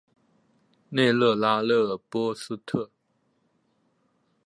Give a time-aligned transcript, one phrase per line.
[0.89, 2.89] 内勒拉勒波斯特。